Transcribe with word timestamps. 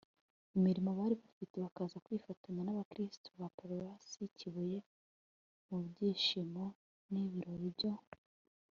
imirimo 0.57 0.89
bari 0.99 1.15
bafite 1.23 1.55
bakaza 1.65 2.03
kwifatanya 2.05 2.61
n'abakristu 2.63 3.27
ba 3.39 3.47
paruwasi 3.57 4.21
kibuye 4.37 4.79
mu 5.67 5.77
byishimo 5.87 6.63
n'ibirori 7.11 7.67
byo 7.75 7.91